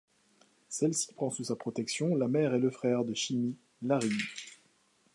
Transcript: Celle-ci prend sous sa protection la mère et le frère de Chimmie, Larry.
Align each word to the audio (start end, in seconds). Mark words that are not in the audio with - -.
Celle-ci 0.67 1.13
prend 1.13 1.29
sous 1.29 1.43
sa 1.43 1.55
protection 1.55 2.15
la 2.15 2.27
mère 2.27 2.55
et 2.55 2.59
le 2.59 2.71
frère 2.71 3.05
de 3.05 3.13
Chimmie, 3.13 3.55
Larry. 3.83 4.09